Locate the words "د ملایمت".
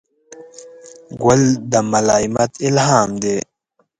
1.71-2.51